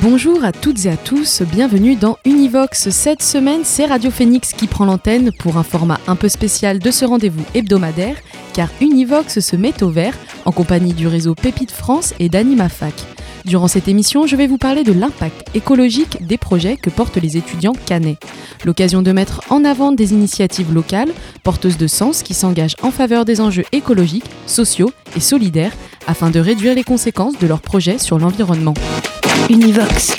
[0.00, 2.88] Bonjour à toutes et à tous, bienvenue dans Univox.
[2.88, 6.90] Cette semaine, c'est Radio Phoenix qui prend l'antenne pour un format un peu spécial de
[6.90, 8.16] ce rendez-vous hebdomadaire,
[8.54, 10.16] car Univox se met au vert
[10.46, 12.94] en compagnie du réseau Pépite France et d'AnimaFac.
[13.44, 17.36] Durant cette émission, je vais vous parler de l'impact écologique des projets que portent les
[17.36, 18.18] étudiants canets.
[18.64, 23.26] L'occasion de mettre en avant des initiatives locales, porteuses de sens, qui s'engagent en faveur
[23.26, 28.18] des enjeux écologiques, sociaux et solidaires afin de réduire les conséquences de leurs projets sur
[28.18, 28.74] l'environnement.
[29.52, 30.16] Univox,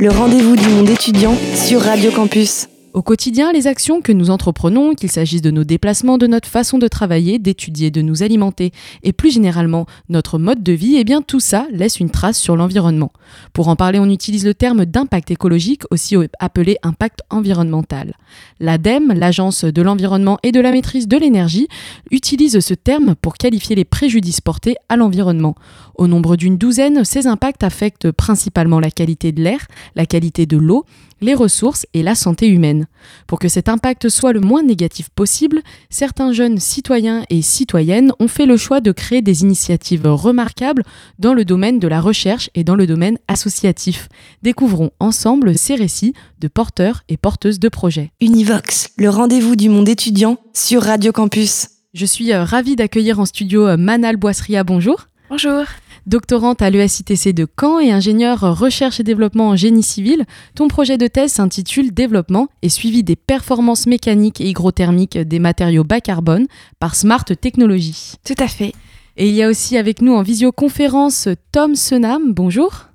[0.00, 2.66] le rendez-vous du monde étudiant sur Radio Campus.
[2.94, 6.78] Au quotidien, les actions que nous entreprenons, qu'il s'agisse de nos déplacements, de notre façon
[6.78, 8.72] de travailler, d'étudier, de nous alimenter,
[9.02, 12.56] et plus généralement notre mode de vie, eh bien tout ça laisse une trace sur
[12.56, 13.12] l'environnement.
[13.52, 18.14] Pour en parler, on utilise le terme d'impact écologique, aussi appelé impact environnemental.
[18.58, 21.68] L'ADEME, l'Agence de l'environnement et de la maîtrise de l'énergie,
[22.10, 25.56] utilise ce terme pour qualifier les préjudices portés à l'environnement.
[25.94, 30.56] Au nombre d'une douzaine, ces impacts affectent principalement la qualité de l'air, la qualité de
[30.56, 30.86] l'eau,
[31.20, 32.86] les ressources et la santé humaine.
[33.26, 38.28] Pour que cet impact soit le moins négatif possible, certains jeunes citoyens et citoyennes ont
[38.28, 40.82] fait le choix de créer des initiatives remarquables
[41.18, 44.08] dans le domaine de la recherche et dans le domaine associatif.
[44.42, 48.12] Découvrons ensemble ces récits de porteurs et porteuses de projets.
[48.20, 51.68] Univox, le rendez-vous du monde étudiant sur Radio Campus.
[51.94, 54.62] Je suis euh, ravie d'accueillir en studio euh, Manal Boisseria.
[54.62, 55.08] Bonjour.
[55.30, 55.64] Bonjour.
[56.08, 60.96] Doctorante à l'ESITC de Caen et ingénieure recherche et développement en génie civil, ton projet
[60.96, 66.46] de thèse s'intitule Développement et suivi des performances mécaniques et hygrothermiques des matériaux bas carbone
[66.80, 68.14] par Smart Technologies.
[68.24, 68.72] Tout à fait.
[69.18, 72.32] Et il y a aussi avec nous en visioconférence Tom Senam.
[72.32, 72.86] Bonjour.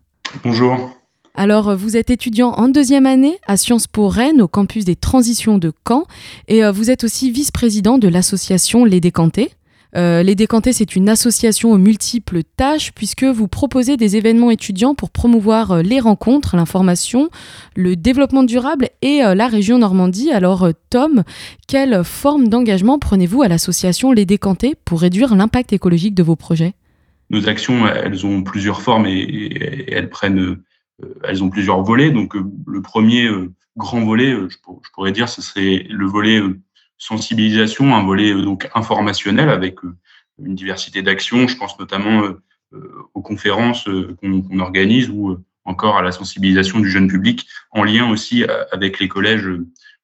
[0.43, 0.89] Bonjour.
[1.35, 5.59] Alors, vous êtes étudiant en deuxième année à Sciences Po Rennes, au campus des transitions
[5.59, 6.05] de Caen,
[6.47, 9.51] et euh, vous êtes aussi vice-président de l'association Les Décantés.
[9.95, 14.95] Euh, les Décantés, c'est une association aux multiples tâches puisque vous proposez des événements étudiants
[14.95, 17.29] pour promouvoir euh, les rencontres, l'information,
[17.75, 20.31] le développement durable et euh, la région Normandie.
[20.31, 21.23] Alors Tom,
[21.67, 26.73] quelle forme d'engagement prenez-vous à l'association Les Décantés pour réduire l'impact écologique de vos projets?
[27.29, 30.57] Nos actions, elles ont plusieurs formes et, elles prennent,
[31.23, 32.11] elles ont plusieurs volets.
[32.11, 32.35] Donc
[32.67, 33.27] le premier
[33.77, 34.57] grand volet, je,
[34.93, 36.41] pourrais dire, ce serait le volet
[36.97, 39.95] sensibilisation, un volet euh, donc informationnel avec euh,
[40.39, 41.47] une diversité d'actions.
[41.47, 42.41] Je pense notamment euh,
[43.13, 43.87] aux conférences
[44.19, 49.07] qu'on organise ou encore à la sensibilisation du jeune public en lien aussi avec les
[49.07, 49.47] collèges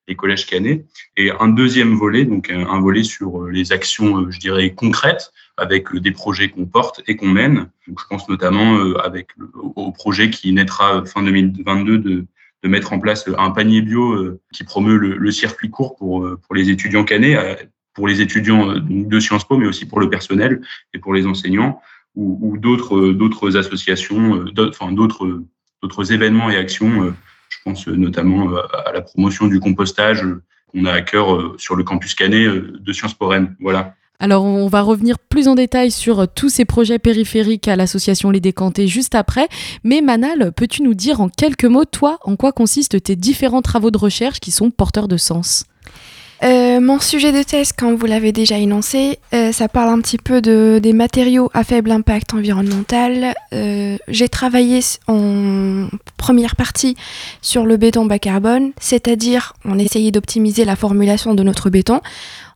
[0.08, 0.86] les collèges canets.
[1.18, 6.12] Et un deuxième volet, donc un volet sur les actions, je dirais, concrètes, avec des
[6.12, 7.70] projets qu'on porte et qu'on mène.
[7.88, 12.26] Donc, je pense notamment avec au projet qui naîtra fin 2022 de
[12.64, 16.40] de mettre en place un panier bio euh, qui promeut le, circuit court pour, euh,
[16.46, 17.56] pour les étudiants euh,
[17.94, 20.62] pour les étudiants de Sciences Po, mais aussi pour le personnel
[20.94, 21.82] et pour les enseignants,
[22.16, 25.44] ou, ou d'autres d'autres associations, enfin d'autres
[25.82, 27.14] d'autres événements et actions.
[27.50, 28.56] Je pense notamment
[28.86, 30.24] à la promotion du compostage
[30.68, 33.56] qu'on a à cœur sur le campus canet de Sciences Po Rennes.
[33.60, 33.96] Voilà.
[34.22, 38.32] Alors on va revenir plus en détail sur euh, tous ces projets périphériques à l'association
[38.32, 39.48] Les Décantés juste après.
[39.86, 43.92] Mais Manal, peux-tu nous dire en quelques mots, toi, en quoi consistent tes différents travaux
[43.92, 45.64] de recherche qui sont porteurs de sens?
[46.42, 50.18] Euh, mon sujet de thèse, quand vous l'avez déjà énoncé, euh, ça parle un petit
[50.18, 53.36] peu de, des matériaux à faible impact environnemental.
[53.52, 55.88] J'ai travaillé en
[56.18, 56.96] première partie
[57.42, 62.00] sur le béton bas carbone, c'est-à-dire on essayait d'optimiser la formulation de notre béton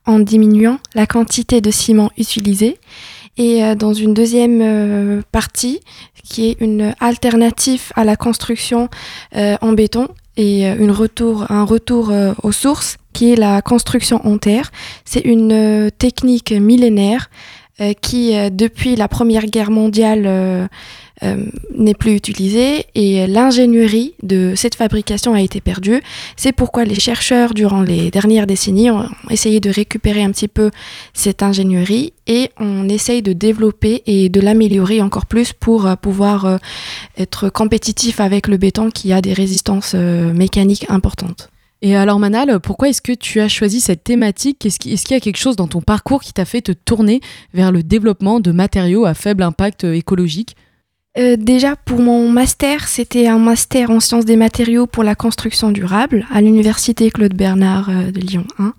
[0.06, 2.78] en diminuant la quantité de ciment utilisé.
[3.36, 5.80] Et euh, dans une deuxième euh, partie,
[6.22, 8.88] qui est une alternative à la construction
[9.36, 12.12] euh, en béton et une retour, un retour
[12.42, 14.72] aux sources, qui est la construction en terre.
[15.04, 17.30] C'est une technique millénaire
[18.00, 20.68] qui, depuis la Première Guerre mondiale,
[21.22, 21.46] euh,
[21.76, 26.02] n'est plus utilisée et l'ingénierie de cette fabrication a été perdue.
[26.36, 30.72] C'est pourquoi les chercheurs, durant les dernières décennies, ont essayé de récupérer un petit peu
[31.12, 36.46] cette ingénierie et on essaye de développer et de l'améliorer encore plus pour euh, pouvoir
[36.46, 36.56] euh,
[37.16, 41.48] être compétitif avec le béton qui a des résistances mécaniques importantes.
[41.80, 44.66] Et alors Manal, pourquoi est-ce que tu as choisi cette thématique?
[44.66, 47.20] Est-ce qu'il y a quelque chose dans ton parcours qui t'a fait te tourner
[47.52, 50.56] vers le développement de matériaux à faible impact écologique?
[51.16, 55.70] Euh, déjà, pour mon master, c'était un master en sciences des matériaux pour la construction
[55.70, 58.74] durable à l'université Claude Bernard euh, de Lyon 1.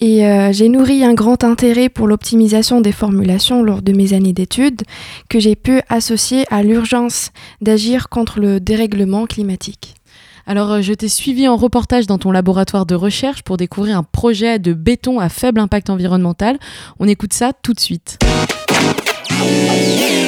[0.00, 4.32] Et euh, j'ai nourri un grand intérêt pour l'optimisation des formulations lors de mes années
[4.32, 4.82] d'études
[5.28, 9.94] que j'ai pu associer à l'urgence d'agir contre le dérèglement climatique.
[10.46, 14.58] Alors, je t'ai suivi en reportage dans ton laboratoire de recherche pour découvrir un projet
[14.58, 16.58] de béton à faible impact environnemental.
[16.98, 18.18] On écoute ça tout de suite.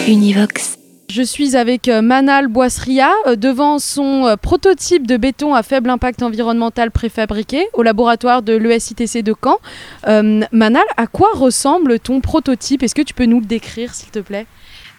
[0.06, 0.83] Univox.
[1.14, 5.88] Je suis avec euh, Manal Boisseria euh, devant son euh, prototype de béton à faible
[5.88, 9.60] impact environnemental préfabriqué au laboratoire de l'ESITC de Caen.
[10.50, 12.82] Manal, à quoi ressemble ton prototype?
[12.82, 14.46] Est-ce que tu peux nous le décrire, s'il te plaît?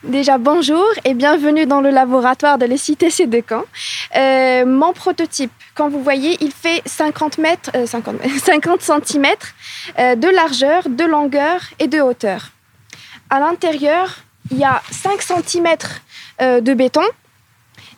[0.05, 3.65] Déjà bonjour et bienvenue dans le laboratoire de l'ESITC de Caen.
[4.65, 9.25] mon prototype, quand vous voyez, il fait 50 mètres, 50, 50 cm
[9.97, 12.51] de largeur, de longueur et de hauteur.
[13.29, 14.15] À l'intérieur,
[14.51, 15.75] il y a 5 cm
[16.39, 17.01] de béton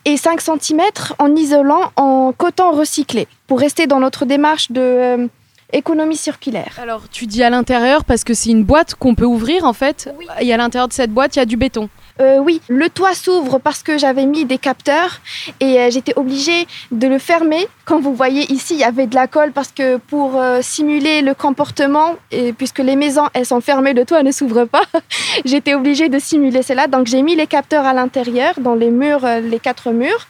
[0.07, 0.81] et 5 cm
[1.19, 5.27] en isolant en coton recyclé pour rester dans notre démarche de euh,
[5.73, 6.77] économie circulaire.
[6.81, 10.09] Alors tu dis à l'intérieur parce que c'est une boîte qu'on peut ouvrir en fait
[10.39, 11.89] et à l'intérieur de cette boîte il y a du béton.
[12.19, 15.19] Euh, oui, le toit s'ouvre parce que j'avais mis des capteurs
[15.59, 17.67] et euh, j'étais obligée de le fermer.
[17.85, 21.21] Comme vous voyez ici, il y avait de la colle parce que pour euh, simuler
[21.21, 24.83] le comportement, et puisque les maisons elles sont fermées, le toit ne s'ouvre pas,
[25.45, 26.87] j'étais obligée de simuler cela.
[26.87, 30.27] Donc j'ai mis les capteurs à l'intérieur, dans les murs, les quatre murs,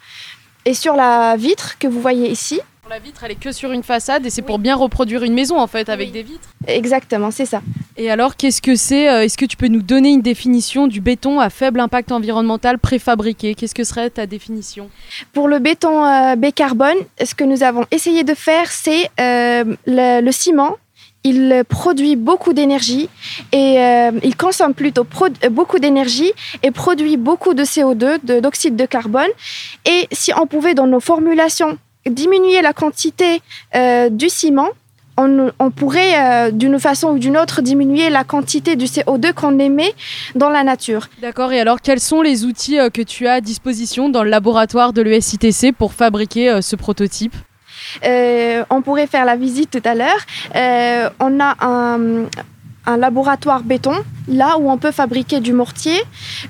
[0.65, 2.59] et sur la vitre que vous voyez ici.
[2.89, 5.59] La vitre, elle est que sur une façade et c'est pour bien reproduire une maison
[5.59, 6.47] en fait avec des vitres.
[6.67, 7.61] Exactement, c'est ça.
[7.97, 11.01] Et alors, qu'est-ce que c'est euh, Est-ce que tu peux nous donner une définition du
[11.01, 13.55] béton à faible impact environnemental préfabriqué?
[13.55, 14.89] Qu'est-ce que serait ta définition?
[15.33, 20.31] Pour le béton euh, B-carbone, ce que nous avons essayé de faire, c'est euh, le,
[20.31, 20.77] ciment
[21.25, 23.09] il produit beaucoup d'énergie
[23.51, 23.79] et
[24.23, 25.05] il consomme plutôt
[25.51, 26.31] beaucoup d'énergie
[26.63, 29.27] et produit beaucoup de CO2, d'oxyde de, carbone.
[29.85, 31.77] Et si on pouvait, dans nos formulations,
[32.09, 33.41] diminuer la quantité
[33.75, 34.69] euh, du ciment,
[35.19, 39.95] on, pourrait euh, d'une façon ou d'une autre diminuer la quantité du CO2 qu'on émet
[40.35, 41.07] dans la nature.
[41.23, 44.29] D'accord, et alors quels sont les outils euh, que tu as à disposition dans le
[44.29, 47.35] laboratoire de l'ESITC pour fabriquer ce prototype?
[48.03, 51.13] On pourrait faire la visite tout à l'heure.
[51.19, 52.25] on a un,
[52.85, 53.95] un laboratoire béton,
[54.27, 55.99] là où on peut fabriquer du mortier.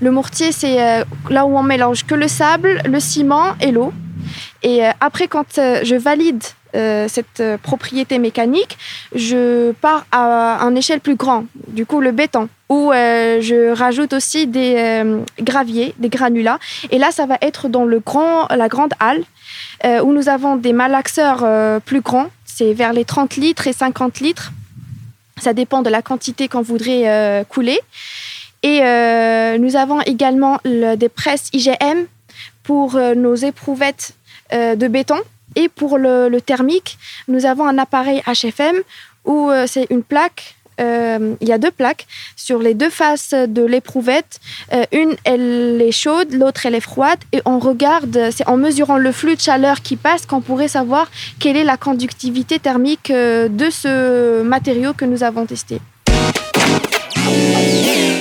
[0.01, 3.93] Le mortier, c'est là où on mélange que le sable, le ciment et l'eau.
[4.63, 6.43] Et euh, après, quand euh, je valide
[6.75, 8.77] euh, cette propriété mécanique,
[9.15, 14.45] je pars à une échelle plus grande, du coup le béton, où je rajoute aussi
[14.47, 15.01] des
[15.39, 16.59] graviers, des granulats.
[16.91, 19.23] Et là, ça va être dans le grand, la grande halle,
[20.03, 21.45] où nous avons des malaxeurs
[21.81, 24.51] plus grands, c'est vers les 30 litres et 50 litres.
[25.41, 27.79] Ça dépend de la quantité qu'on voudrait couler.
[28.63, 28.81] Et
[29.57, 32.05] nous avons également des presses IGM
[32.63, 34.16] pour nos éprouvettes
[34.51, 35.17] de béton.
[35.55, 36.97] Et pour le, thermique,
[37.27, 38.75] nous avons un appareil HFM
[39.25, 42.05] où euh, c'est une plaque euh, il y a deux plaques
[42.35, 44.39] sur les deux faces de l'éprouvette.
[44.91, 47.17] une, elle est chaude, l'autre, elle est froide.
[47.31, 51.09] Et on regarde, c'est en mesurant le flux de chaleur qui passe qu'on pourrait savoir
[51.39, 55.81] quelle est la conductivité thermique de ce matériau que nous avons testé.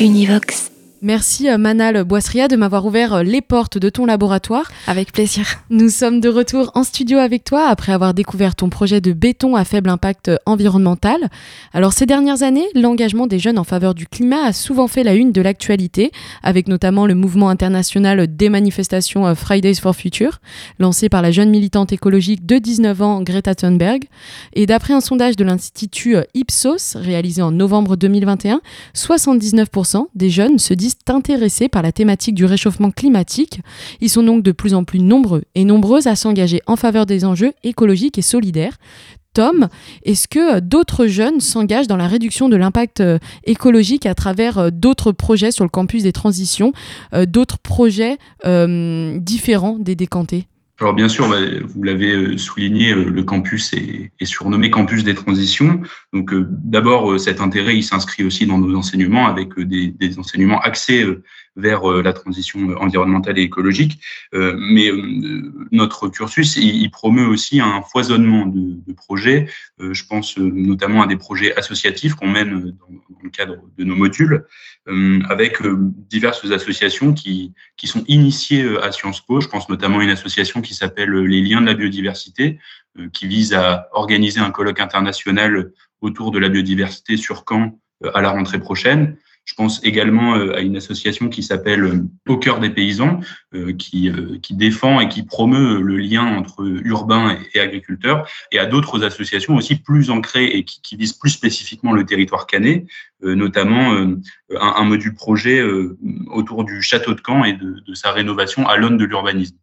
[0.00, 0.75] Univox.
[1.02, 4.70] Merci euh, Manal Boisseria de m'avoir ouvert euh, les portes de ton laboratoire.
[4.86, 5.44] Avec plaisir.
[5.68, 9.56] Nous sommes de retour en studio avec toi après avoir découvert ton projet de béton
[9.56, 11.28] à faible impact euh, environnemental.
[11.74, 15.14] Alors ces dernières années, l'engagement des jeunes en faveur du climat a souvent fait la
[15.14, 20.40] une de l'actualité, avec notamment le mouvement international des manifestations Fridays for Future,
[20.78, 24.04] lancé par la jeune militante écologique de 19 ans Greta Thunberg.
[24.54, 28.60] Et d'après un sondage de l'Institut Ipsos réalisé en novembre 2021,
[28.94, 33.60] 79% des jeunes se disent intéressés par la thématique du réchauffement climatique.
[34.00, 37.24] Ils sont donc de plus en plus nombreux et nombreuses à s'engager en faveur des
[37.24, 38.76] enjeux écologiques et solidaires.
[39.36, 39.68] Tom,
[40.02, 44.70] est-ce que d'autres jeunes s'engagent dans la réduction de l'impact euh, écologique à travers euh,
[44.70, 46.72] d'autres projets sur le campus des transitions,
[47.12, 50.46] euh, d'autres projets différents des décantés?
[50.78, 55.14] Alors bien sûr, bah, vous l'avez euh, souligné, euh, le campus est, surnommé campus des
[55.14, 55.80] transitions.
[56.12, 60.60] Donc euh, d'abord, cet intérêt, il s'inscrit aussi dans nos enseignements avec des, des enseignements
[60.60, 61.06] axés
[61.56, 64.00] vers la transition environnementale et écologique.
[64.32, 64.90] Mais
[65.72, 69.48] notre cursus, il, promeut aussi un foisonnement de, projets.
[69.78, 72.88] Je pense notamment à des projets associatifs qu'on mène dans,
[73.22, 74.44] le cadre de nos modules,
[75.28, 75.62] avec
[76.10, 79.40] diverses associations qui, qui sont initiées à Sciences Po.
[79.40, 82.58] Je pense notamment à une association qui s'appelle Les liens de la biodiversité,
[82.98, 88.10] euh, qui vise à organiser un colloque international autour de la biodiversité sur Caen euh,
[88.14, 89.16] à la rentrée prochaine.
[89.46, 93.20] Je pense également à une association qui s'appelle Au cœur des paysans,
[93.78, 94.10] qui,
[94.42, 99.54] qui défend et qui promeut le lien entre urbain et, agriculteur, et à d'autres associations
[99.54, 102.86] aussi plus ancrées et qui, visent plus spécifiquement le territoire canet,
[103.22, 103.96] notamment
[104.60, 105.62] un, module projet
[106.26, 109.56] autour du château de Caen et de, sa rénovation à l'aune de l'urbanisme.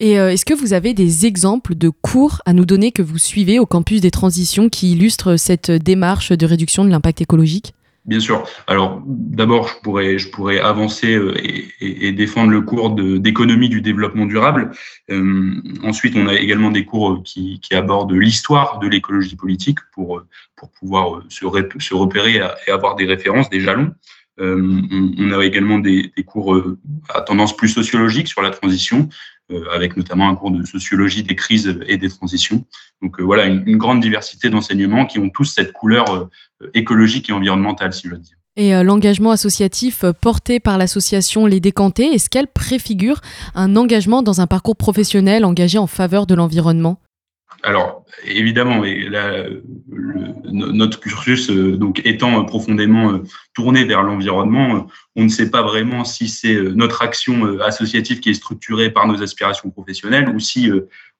[0.00, 3.18] Et euh, est-ce que vous avez des exemples de cours à nous donner que vous
[3.18, 7.74] suivez au campus des transitions qui illustrent cette démarche de réduction de l'impact écologique?
[8.10, 8.42] Bien sûr.
[8.66, 11.32] Alors d'abord, je pourrais, avancer euh,
[11.80, 14.72] et, défendre le cours d'économie du développement durable.
[15.12, 20.24] Euh, ensuite, on a également des cours qui, qui abordent l'histoire de l'écologie politique pour,
[20.80, 23.94] pouvoir se, repérer et avoir des références, des jalons.
[24.40, 24.82] Euh,
[25.18, 26.60] on, a également des, cours
[27.14, 29.39] à tendance plus sociologique sur la transition, euh,
[29.72, 32.64] avec notamment un cours de sociologie des crises et des transitions.
[33.02, 37.32] Donc euh, voilà, une, grande diversité d'enseignements qui ont tous cette couleur euh, écologique et
[37.32, 38.36] environnementale, si je veux dire.
[38.56, 43.20] Et l'engagement associatif porté par l'association Les Décantés, est-ce qu'elle préfigure
[43.54, 47.00] un engagement dans un parcours professionnel engagé en faveur de l'environnement?
[47.62, 48.82] Alors, évidemment,
[50.44, 53.18] notre cursus euh, donc étant profondément euh,
[53.54, 54.80] tourné vers l'environnement, euh,
[55.16, 59.22] on ne sait pas vraiment si c'est notre action associative qui est structurée par nos
[59.22, 60.70] aspirations professionnelles ou si,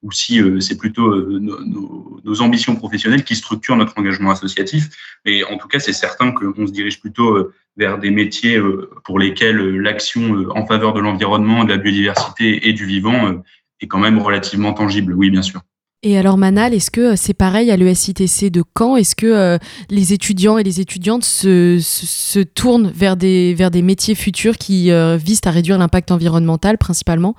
[0.02, 4.88] ou si c'est plutôt nos, ambitions professionnelles qui structurent notre engagement associatif.
[5.26, 8.62] Mais en tout cas, c'est certain qu'on se dirige plutôt vers des métiers
[9.04, 13.42] pour lesquels l'action en faveur de l'environnement, de la biodiversité et du vivant
[13.80, 15.14] est quand même relativement tangible.
[15.14, 15.60] Oui, bien sûr.
[16.02, 18.96] Et alors Manal, est-ce que euh, c'est pareil à l'ESITC de Caen?
[18.96, 19.58] Est-ce que euh,
[19.90, 24.90] les étudiants et les étudiantes se, se, tournent vers des, vers des métiers futurs qui
[24.90, 27.34] euh, visent à réduire l'impact environnemental principalement?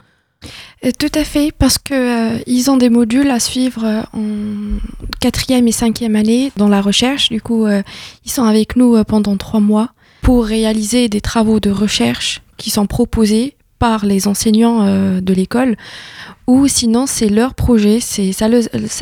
[0.97, 4.79] Tout à fait, parce que ils ont des modules à suivre en
[5.19, 7.29] quatrième et cinquième année dans la recherche.
[7.29, 12.41] Du coup, ils sont avec nous pendant trois mois pour réaliser des travaux de recherche
[12.57, 15.77] qui sont proposés par les enseignants de l'école
[16.51, 18.49] ou sinon c'est leur projet, ça,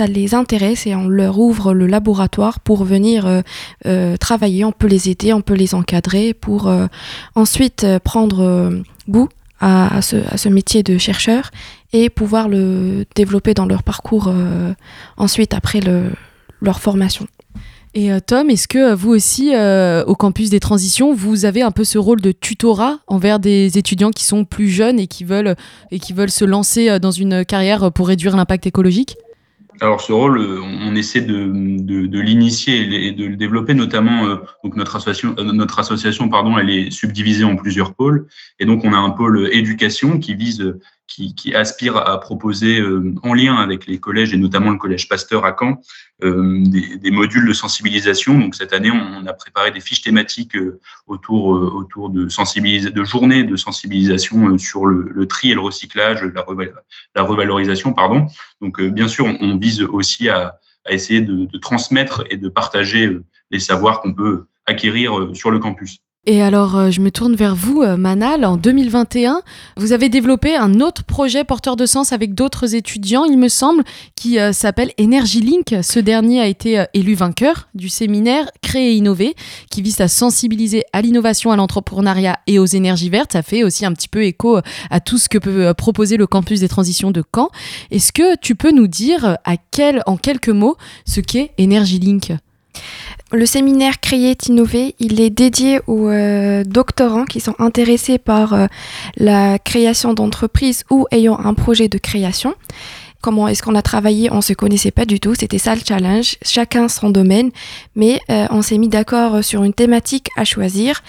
[0.06, 3.41] les intéresse et on leur ouvre le laboratoire pour venir euh,
[3.88, 6.86] euh, travailler, on peut les aider, on peut les encadrer pour euh,
[7.34, 8.72] ensuite prendre
[9.10, 9.29] goût
[9.60, 11.50] à, ce, métier de chercheur
[11.91, 14.32] et pouvoir le développer dans leur parcours
[15.18, 16.12] ensuite après le,
[16.62, 17.25] leur formation.
[17.96, 21.63] Et euh, Tom, est-ce que euh, vous aussi, euh, au campus des transitions, vous avez
[21.63, 25.24] un peu ce rôle de tutorat envers des étudiants qui sont plus jeunes et qui
[25.24, 25.55] veulent,
[25.91, 29.17] se lancer dans une carrière pour réduire l'impact écologique?
[29.81, 34.38] Alors ce rôle, on essaie de, l'initier et de le développer, notamment
[34.75, 38.27] notre association, notre association pardon, elle est subdivisée en plusieurs pôles,
[38.60, 40.75] et donc on a un pôle éducation qui vise
[41.10, 45.10] qui, qui aspire à proposer, euh, en lien avec les collèges et notamment le collège
[45.10, 45.82] Pasteur à Caen,
[46.24, 48.38] euh, des, des, modules de sensibilisation.
[48.38, 53.04] Donc cette année, on, a préparé des fiches thématiques euh, autour, autour de, sensibilis de
[53.04, 56.46] journées de sensibilisation sur le, le, tri et le recyclage, la,
[57.16, 57.94] la revalorisation.
[57.94, 58.28] Pardon.
[58.62, 62.50] Donc bien sûr, on, on vise aussi à, à essayer de, de, transmettre et de
[62.50, 63.18] partager
[63.50, 66.00] les savoirs qu'on peut acquérir sur le campus.
[66.26, 68.44] Et alors, euh, je me tourne vers vous, euh, Manal.
[68.44, 69.42] En 2021,
[69.78, 73.84] vous avez développé un autre projet porteur de sens avec d'autres étudiants, il me semble,
[74.16, 75.74] qui euh, s'appelle Energy Link.
[75.82, 79.34] Ce dernier a été élu vainqueur du séminaire Créer et innover,
[79.72, 83.32] qui vise à sensibiliser à l'innovation, à l'entrepreneuriat et aux énergies vertes.
[83.32, 84.60] Ça fait aussi un petit peu écho
[84.92, 87.50] à tout ce que peut proposer le campus des transitions de Caen.
[87.92, 92.34] Est-ce que tu peux nous dire à quel, en quelques mots ce qu'est Energy Link
[93.32, 98.66] le séminaire Create Innover, il est dédié aux euh, doctorants qui sont intéressés par euh,
[99.18, 102.56] la création d'entreprises ou ayant un projet de création.
[103.22, 104.32] Comment est-ce qu'on a travaillé?
[104.32, 107.52] On se connaissait pas du tout, c'était ça le challenge, chacun son domaine,
[107.96, 111.04] mais euh, on s'est mis d'accord sur une thématique à choisir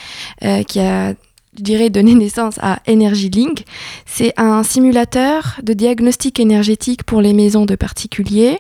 [0.66, 1.14] qui a
[1.56, 3.64] je dirais, donner naissance à Energy Link.
[4.06, 8.58] C'est un simulateur de diagnostic énergétique pour les maisons de particuliers.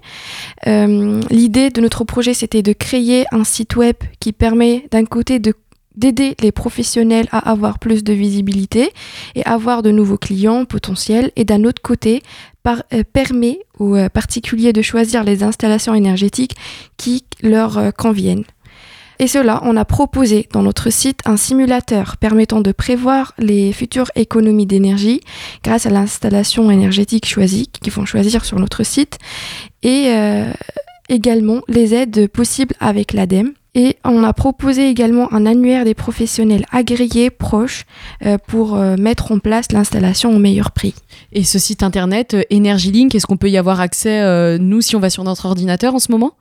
[0.66, 5.38] Euh, l'idée de notre projet, c'était de créer un site web qui permet d'un côté
[5.38, 5.54] de
[5.96, 8.90] d'aider les professionnels à avoir plus de visibilité
[9.34, 12.22] et avoir de nouveaux clients potentiels et d'un autre côté
[12.66, 16.54] euh, permet aux euh, particuliers de choisir les installations énergétiques
[16.96, 18.44] qui leur conviennent.
[19.20, 24.10] Et cela, on a proposé dans notre site un simulateur permettant de prévoir les futures
[24.14, 25.20] économies d'énergie
[25.62, 29.18] grâce à l'installation énergétique choisie qu'ils vont choisir sur notre site
[29.82, 30.50] et euh,
[31.10, 33.52] également les aides possibles avec l'ADEME.
[33.74, 37.84] Et on a proposé également un annuaire des professionnels agréés proches
[38.24, 40.94] euh, pour euh, mettre en place l'installation au meilleur prix.
[41.32, 45.10] Et ce site internet EnergyLink, est-ce qu'on peut y avoir accès, nous, si on va
[45.10, 46.32] sur notre ordinateur en ce moment?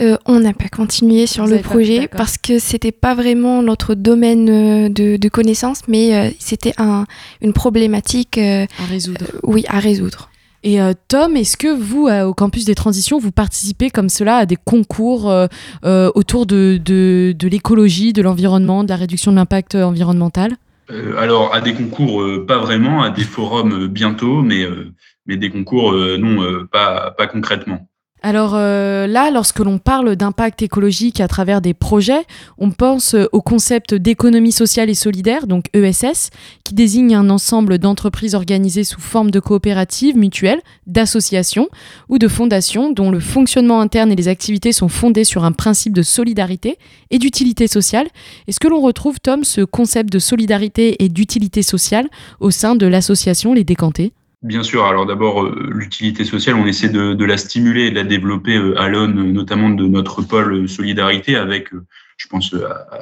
[0.00, 3.62] Euh, on n'a pas continué sur Vous le pas- projet parce que c'était pas vraiment
[3.62, 7.04] notre domaine euh, de, de connaissance, mais euh, c'était un,
[7.42, 9.24] une problématique, euh, à résoudre.
[9.42, 10.30] oui, à résoudre.
[10.64, 14.38] Et euh, Tom, est-ce que vous, euh, au campus des transitions, vous participez comme cela
[14.38, 15.46] à des concours euh,
[15.84, 20.52] euh, autour de, de, de l'écologie, de l'environnement, de la réduction de l'impact environnemental?
[20.90, 24.92] Euh, alors, à des concours, euh, pas vraiment, à des forums euh, bientôt, mais, euh,
[25.26, 27.88] mais des concours, euh, non, euh, pas, pas concrètement.
[28.20, 32.24] Alors euh, là, lorsque l'on parle d'impact écologique à travers des projets,
[32.58, 36.30] on pense euh, au concept d'économie sociale et solidaire, donc ESS,
[36.64, 41.68] qui désigne un ensemble d'entreprises organisées sous forme de coopératives mutuelles, d'associations
[42.08, 45.92] ou de fondations dont le fonctionnement interne et les activités sont fondées sur un principe
[45.92, 46.76] de solidarité
[47.10, 48.08] et d'utilité sociale.
[48.48, 52.08] Est-ce que l'on retrouve, Tom, ce concept de solidarité et d'utilité sociale
[52.40, 54.12] au sein de l'association Les Décantés?
[54.42, 58.04] Bien sûr, alors d'abord, euh, l'utilité sociale, on essaie de, la stimuler et de la
[58.04, 61.70] développer euh, à l'aune euh, notamment de notre pôle solidarité avec,
[62.16, 62.54] je pense,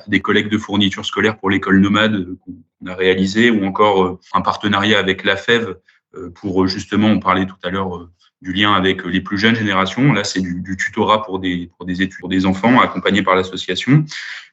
[0.06, 4.98] des collègues de fourniture scolaire pour l'école nomade qu'on a réalisé ou encore un partenariat
[4.98, 5.74] avec la FEV
[6.34, 8.08] pour justement, on parlait tout à l'heure
[8.42, 10.12] du lien avec les plus jeunes générations.
[10.12, 14.04] Là, c'est du, tutorat pour des, pour des études, pour des enfants accompagnés par l'association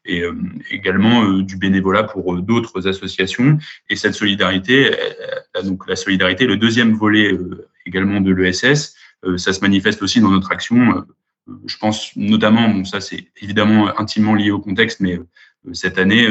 [0.05, 0.33] et euh,
[0.69, 3.57] également euh, du bénévolat pour euh, d'autres associations.
[3.89, 4.91] Et cette solidarité,
[5.63, 7.37] donc la solidarité, le deuxième volet
[7.85, 8.95] également de l'ESS,
[9.37, 11.05] ça se manifeste aussi dans notre action.
[11.65, 15.19] Je pense notamment, bon, ça c'est évidemment intimement lié au contexte, mais
[15.71, 16.27] cette année,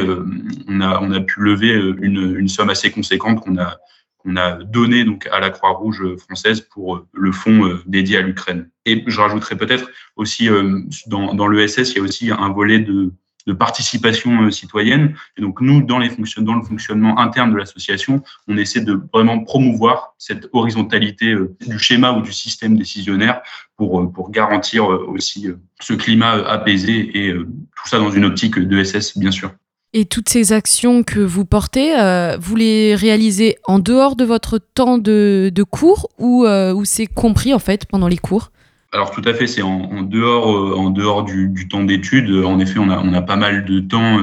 [0.69, 3.79] on, a, on a pu lever une, une somme assez conséquente qu'on a,
[4.23, 8.23] qu'on a donnée donc, à la Croix-Rouge française pour euh, le fonds euh, dédié à
[8.23, 8.69] l'Ukraine.
[8.87, 13.13] Et je rajouterais peut-être aussi, euh, dans, l'ESS, il y a aussi un volet de,
[13.59, 15.17] participation citoyenne.
[15.37, 16.09] Et donc, nous, dans, le
[16.63, 21.35] fonctionnement interne de l'association, on essaie de vraiment promouvoir cette horizontalité
[21.67, 23.43] du schéma ou du système décisionnaire
[23.77, 25.49] pour, pour garantir aussi
[25.81, 29.51] ce climat apaisé et tout ça dans une optique de SS, bien sûr.
[29.95, 34.59] Et toutes ces actions que vous portez, euh, vous les réalisez en dehors de votre
[34.59, 38.53] temps de, cours ou, euh, ou c'est compris en fait pendant les cours?
[38.93, 42.31] Alors tout à fait, c'est en, dehors, euh, en dehors du, temps d'études.
[42.45, 44.19] En effet, on a, on a pas mal de temps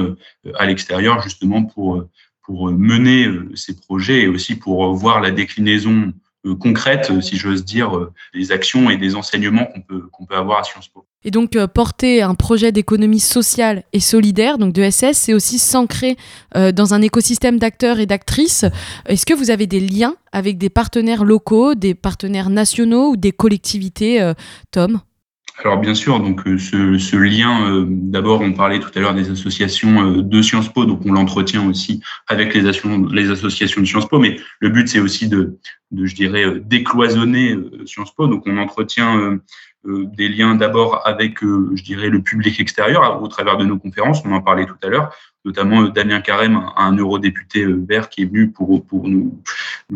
[0.58, 2.04] à l'extérieur justement pour,
[2.42, 6.12] pour mener ces projets et aussi pour voir la déclinaison
[6.46, 10.24] euh, concrète, euh, si j'ose dire, euh, des actions et des enseignements qu'on peut, qu'on
[10.24, 11.04] peut avoir à Sciences Po.
[11.22, 16.16] Et donc porter un projet d'économie sociale et solidaire, donc de SS, c'est aussi s'ancrer
[16.54, 18.64] dans un écosystème d'acteurs et d'actrices.
[19.04, 23.32] Est-ce que vous avez des liens avec des partenaires locaux, des partenaires nationaux ou des
[23.32, 24.32] collectivités,
[24.70, 25.02] Tom?
[25.62, 29.30] Alors bien sûr, donc euh, ce, lien, euh, d'abord on parlait tout à l'heure des
[29.30, 33.86] associations euh, de Sciences Po, donc on l'entretient aussi avec les, asso- les associations de
[33.86, 35.58] Sciences Po, mais le but c'est aussi de,
[35.94, 39.38] je dirais, décloisonner Sciences Po, donc on entretient
[39.84, 44.32] des liens d'abord avec, je dirais, le public extérieur au travers de nos conférences, on
[44.32, 48.84] en parlait tout à l'heure, notamment Damien Carême, un, eurodéputé vert qui est venu pour,
[49.08, 49.42] nous,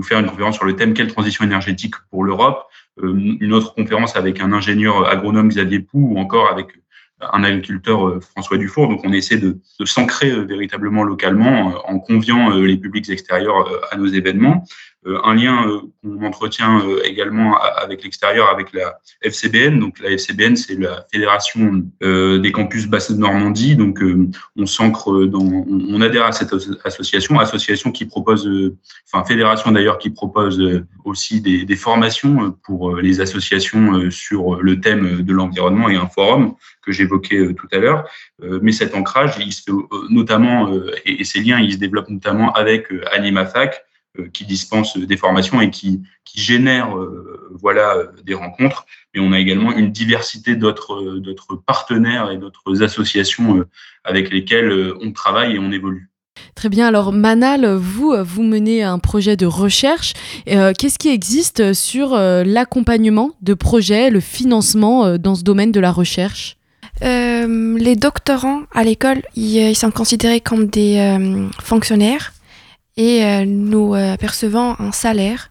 [0.03, 2.66] faire une conférence sur le thème Quelle transition énergétique pour l'Europe?
[3.02, 6.68] Une autre conférence avec un ingénieur agronome Xavier Pou ou encore avec
[7.33, 8.88] un agriculteur euh, François Dufour.
[8.88, 13.09] Donc on essaie de, de s'ancrer euh, véritablement localement euh, en conviant euh, les publics
[13.09, 14.64] extérieurs euh, à nos événements.
[15.06, 19.78] Euh, Un lien euh, qu'on entretient euh, également avec l'extérieur, avec la FCBN.
[19.78, 23.76] Donc la FCBN, c'est la Fédération des campus Basse-Normandie.
[23.76, 28.48] Donc euh, on s'ancre dans, on adhère à cette asso- association, association qui propose,
[29.06, 30.60] enfin fédération d'ailleurs qui propose
[31.04, 36.54] aussi des, des formations pour les associations sur le thème de l'environnement et un forum
[36.82, 38.08] que j'évoquais tout à l'heure.
[38.62, 39.72] Mais cet ancrage, il se fait
[40.10, 40.72] notamment,
[41.04, 43.84] et ces liens, ils se développent notamment avec AnimaFac,
[44.33, 48.87] qui dispense des formations et qui, qui génère euh, voilà, euh, des rencontres.
[49.14, 53.68] Mais on a également une diversité d'autres euh, d'autres partenaires et d'autres associations euh,
[54.05, 56.11] avec lesquelles euh, on travaille et on évolue.
[56.55, 60.14] Très bien, alors Manal, vous, euh, vous menez un projet de recherche.
[60.48, 65.72] Euh, Qu'est-ce qui existe sur euh, l'accompagnement de projets, le financement euh, dans ce domaine
[65.72, 66.57] de la recherche?
[67.03, 72.34] Euh, les doctorants à l'école, ils, euh, ils sont considérés comme des euh, fonctionnaires
[72.96, 75.50] et euh, nous euh, percevons un salaire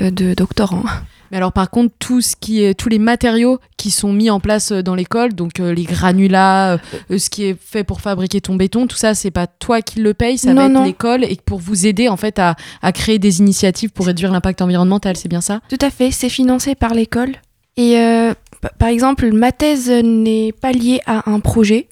[0.00, 0.84] euh, de doctorants.
[1.30, 4.38] Mais alors par contre, tout ce qui est, tous les matériaux qui sont mis en
[4.40, 6.74] place euh, dans l'école, donc euh, les granulats,
[7.10, 10.00] euh, ce qui est fait pour fabriquer ton béton, tout ça, c'est pas toi qui
[10.00, 10.84] le paye, ça va Non, être non.
[10.84, 14.62] l'école et pour vous aider en fait à, à créer des initiatives pour réduire l'impact
[14.62, 15.60] environnemental, c'est bien ça?
[15.68, 17.32] Tout à fait, c'est financé par l'école.
[17.76, 18.32] Et euh,
[18.78, 21.88] par exemple, ma thèse n'est pas liée à un projet,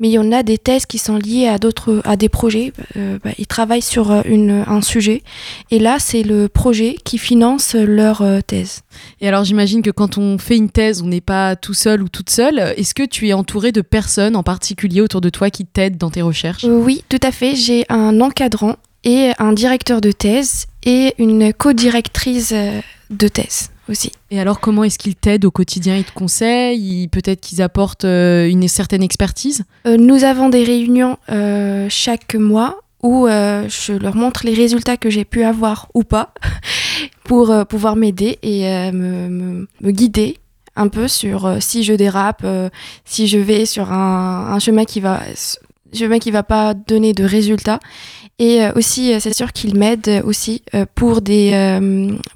[0.00, 2.72] mais il y en a des thèses qui sont liées à d'autres, à des projets.
[2.96, 5.22] Euh, bah, ils travaillent sur euh, une, un sujet,
[5.70, 8.82] et là, c'est le projet qui finance leur euh, thèse.
[9.20, 12.08] Et alors, j'imagine que quand on fait une thèse, on n'est pas tout seul ou
[12.08, 12.58] toute seule.
[12.76, 16.10] Est-ce que tu es entouré de personnes en particulier autour de toi qui t'aident dans
[16.10, 16.64] tes recherches?
[16.64, 17.54] Oui, tout à fait.
[17.54, 22.54] J'ai un encadrant et un directeur de thèse et une co-directrice
[23.10, 24.12] de thèse aussi.
[24.30, 25.96] Et alors, comment est-ce qu'ils t'aident au quotidien?
[25.96, 27.08] Ils te conseillent?
[27.08, 29.64] Peut-être qu'ils apportent euh, une certaine expertise?
[29.86, 35.10] Euh, Nous avons des réunions euh, chaque mois où je leur montre les résultats que
[35.10, 36.32] j'ai pu avoir ou pas
[37.24, 40.38] pour pouvoir m'aider et me, me, me, guider
[40.74, 42.46] un peu sur si je dérape,
[43.04, 45.20] si je vais sur un, un chemin qui va
[45.94, 47.80] chemin qui va pas donner de résultats
[48.38, 51.78] et euh, aussi, euh, c'est sûr qu'il m'aide aussi euh, pour des,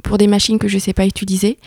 [0.02, 1.58] pour des machines que je ne sais pas utiliser.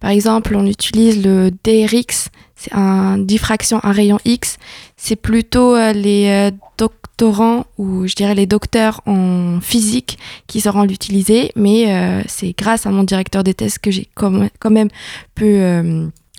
[0.00, 4.58] Par exemple, on utilise le DRX, c'est un diffraction à rayon X.
[4.96, 12.22] C'est plutôt les doctorants ou je dirais les docteurs en physique qui sauront l'utiliser, mais
[12.28, 14.88] c'est grâce à mon directeur des tests que j'ai quand même
[15.34, 15.60] pu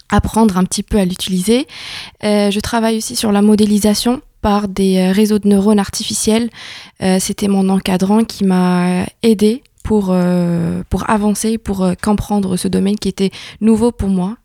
[0.10, 1.67] apprendre un petit peu à l'utiliser.
[2.22, 6.50] je travaille aussi sur la modélisation par des euh, réseaux de neurones artificiels.
[7.02, 12.98] Euh, c'était mon encadrant qui m'a aidé pour, euh, pour avancer, pour comprendre ce domaine
[12.98, 14.38] qui était nouveau pour moi.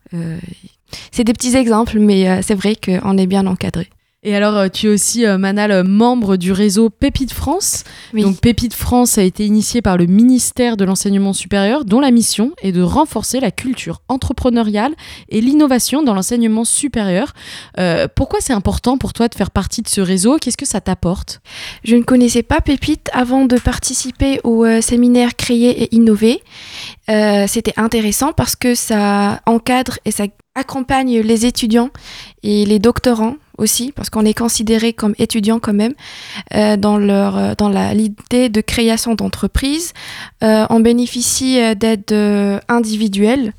[1.11, 3.89] c'est des petits exemples, mais c'est vrai qu'on est bien encadré.
[4.25, 7.83] Et alors, euh, tu es aussi, euh, Manal, membre du réseau Pépite France.
[8.15, 12.53] Donc, Pépite France a été initié par le ministère de l'Enseignement supérieur, dont la mission
[12.63, 14.95] est de renforcer la culture entrepreneuriale
[15.29, 17.33] et l'innovation dans l'enseignement supérieur.
[17.81, 20.37] Euh, pourquoi c'est important pour toi de faire partie de ce réseau?
[20.39, 21.41] Qu'est-ce que ça t'apporte?
[21.83, 26.41] Je ne connaissais pas Pépite avant de participer au séminaire Créer et Innover.
[27.49, 31.91] C'était intéressant parce que ça encadre et ça accompagne les étudiants
[32.45, 35.95] et les doctorants aussi, parce qu'on est considéré comme étudiant quand même
[36.55, 39.93] euh, dans, leur, euh, dans l'idée de création d'entreprise.
[40.43, 42.13] Euh, on bénéficie d'aide
[42.69, 43.53] individuelle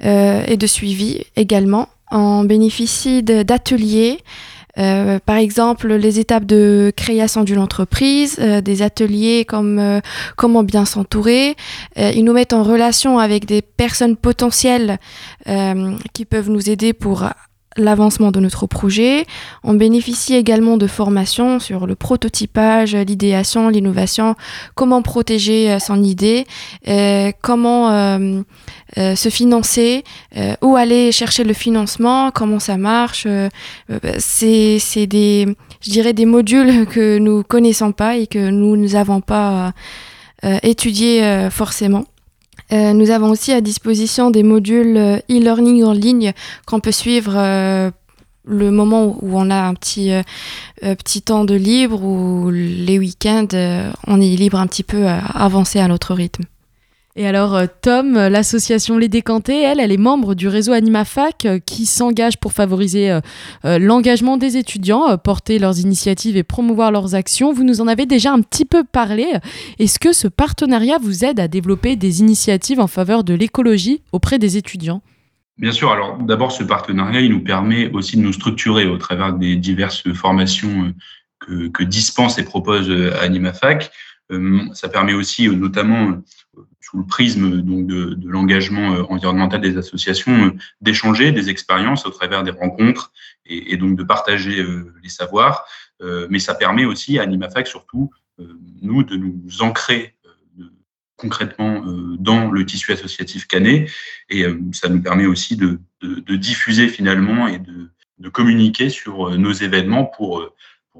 [0.00, 1.88] et de suivi également.
[2.10, 4.18] On bénéficie d'ateliers.
[4.74, 10.00] par exemple, les étapes de création d'une entreprise, des ateliers comme
[10.36, 11.56] comment bien s'entourer.
[11.96, 14.98] ils nous mettent en relation avec des personnes potentielles
[16.12, 17.24] qui peuvent nous aider pour
[17.76, 19.26] l'avancement de notre projet.
[19.62, 24.34] On bénéficie également de formations sur le prototypage, l'idéation, l'innovation,
[24.74, 26.46] comment protéger euh, son idée,
[26.88, 28.42] euh, comment euh,
[28.96, 30.04] se financer,
[30.62, 33.26] où aller chercher le financement, comment ça marche.
[34.18, 35.46] c'est des,
[35.80, 39.72] je dirais, des modules que nous connaissons pas et que nous n'avons pas
[40.62, 42.04] étudiés forcément.
[42.72, 46.32] Euh, nous avons aussi à disposition des modules euh, e-learning en ligne
[46.66, 47.90] qu'on peut suivre euh,
[48.44, 50.12] le moment où on a un petit,
[50.80, 53.48] petit temps de libre ou les week-ends,
[54.06, 56.44] on est libre un petit peu à avancer à notre rythme.
[57.18, 61.58] Et alors, euh, Tom, l'association Les Décantés, elle, elle est membre du réseau AnimaFac euh,
[61.58, 67.54] qui s'engage pour favoriser euh, l'engagement des étudiants, porter leurs initiatives et promouvoir leurs actions.
[67.54, 69.26] Vous nous en avez déjà un petit peu parlé.
[69.78, 74.38] Est-ce que ce partenariat vous aide à développer des initiatives en faveur de l'écologie auprès
[74.38, 75.00] des étudiants?
[75.56, 75.90] Bien sûr.
[75.90, 80.12] Alors, d'abord, ce partenariat, il nous permet aussi de nous structurer au travers des diverses
[80.12, 80.92] formations
[81.40, 82.90] que, que dispense et propose
[83.22, 83.90] AnimaFac.
[84.74, 86.20] Ça permet aussi, notamment
[86.86, 92.10] sous le prisme donc de, l'engagement euh, environnemental des associations, euh, d'échanger des expériences au
[92.10, 93.10] travers des rencontres
[93.44, 95.66] et, donc de partager euh, les savoirs.
[96.30, 98.10] mais ça permet aussi à AnimaFac surtout,
[98.82, 100.14] nous, de nous ancrer
[101.16, 101.72] concrètement
[102.18, 103.90] dans le tissu associatif canet
[104.28, 105.80] et ça nous permet aussi de,
[106.36, 110.30] diffuser finalement et de, communiquer sur nos événements pour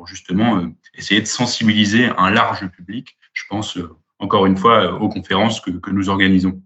[0.07, 0.49] justement
[0.95, 3.79] essayer de sensibiliser un large public, je pense
[4.19, 6.61] encore une fois, euh, aux conférences que, que nous organisons.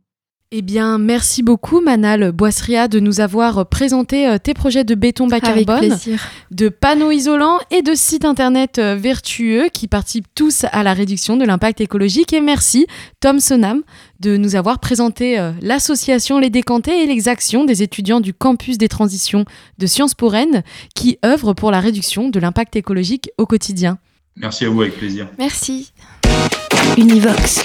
[0.53, 5.29] Eh bien, merci beaucoup Manal Boisseria de nous avoir présenté euh, tes projets de béton
[5.29, 5.97] bas carbone,
[6.51, 11.37] de panneaux isolants et de sites internet euh, vertueux qui participent tous à la réduction
[11.37, 12.33] de l'impact écologique.
[12.33, 12.89] Et merci
[13.21, 13.83] Tom Sonam
[14.19, 18.89] de nous avoir présenté l'association Les Décantés et les actions des étudiants du campus des
[18.89, 19.45] transitions
[19.79, 20.65] de Sciences pour Rennes
[20.97, 23.99] qui œuvrent pour la réduction de l'impact écologique au quotidien.
[24.37, 25.29] Merci à vous, avec plaisir.
[25.39, 25.93] Merci.
[26.97, 27.63] Univox,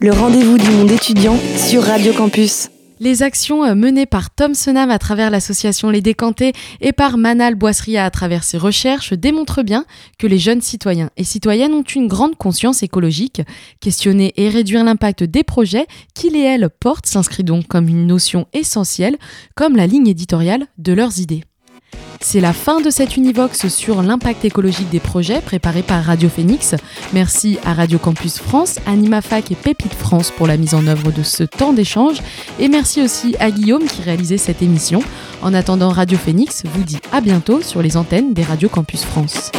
[0.00, 2.68] le rendez-vous du monde étudiant sur Radio Campus.
[2.98, 7.54] Les actions euh, menées par Tom Senam à travers l'association Les Décantés et par Manal
[7.54, 9.84] Boisseria à travers ses recherches démontrent bien
[10.18, 13.42] que les jeunes citoyens et citoyennes ont une grande conscience écologique.
[13.80, 18.46] Questionner et réduire l'impact des projets qu'ils et elles portent s'inscrit donc comme une notion
[18.52, 19.16] essentielle,
[19.54, 21.44] comme la ligne éditoriale de leurs idées.
[22.20, 26.74] C'est la fin de cette Univox sur l'impact écologique des projets préparé par Radio Phoenix.
[27.14, 31.22] Merci à Radio Campus France, AnimaFac et Pépite France pour la mise en œuvre de
[31.22, 32.22] ce temps d'échange.
[32.58, 35.02] Et merci aussi à Guillaume qui réalisait cette émission.
[35.42, 39.50] En attendant, Radio Phoenix vous dit à bientôt sur les antennes des Radio Campus France.